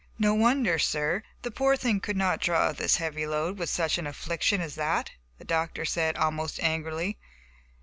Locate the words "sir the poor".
0.79-1.77